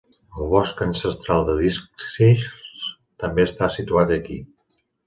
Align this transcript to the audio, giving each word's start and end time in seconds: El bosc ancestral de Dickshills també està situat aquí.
El 0.43 0.47
bosc 0.53 0.79
ancestral 0.85 1.45
de 1.51 1.55
Dickshills 1.59 2.49
també 3.25 3.47
està 3.51 3.73
situat 3.79 4.17
aquí. 4.21 4.43